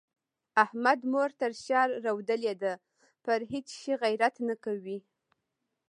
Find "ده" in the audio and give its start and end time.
2.61-2.73